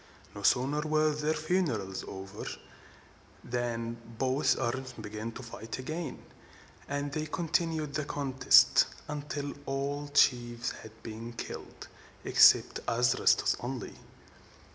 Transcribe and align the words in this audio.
No 0.33 0.41
sooner 0.41 0.81
were 0.81 1.11
their 1.11 1.35
funerals 1.35 2.03
over, 2.07 2.47
than 3.43 3.97
both 4.17 4.57
armies 4.57 4.93
began 4.93 5.31
to 5.33 5.43
fight 5.43 5.77
again; 5.77 6.23
and 6.87 7.11
they 7.11 7.27
continued 7.27 7.93
the 7.93 8.05
contest 8.05 8.87
until 9.07 9.53
all 9.67 10.05
the 10.05 10.11
chiefs 10.13 10.71
had 10.81 11.03
been 11.03 11.33
killed 11.33 11.87
except 12.23 12.79
Adrastus 12.87 13.55
only. 13.59 13.93